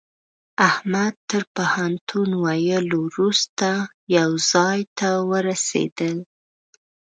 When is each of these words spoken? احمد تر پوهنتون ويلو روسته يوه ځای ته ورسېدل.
احمد 0.69 1.13
تر 1.29 1.43
پوهنتون 1.55 2.29
ويلو 2.43 3.01
روسته 3.17 3.71
يوه 4.17 4.37
ځای 4.51 4.79
ته 4.97 5.09
ورسېدل. 5.29 6.15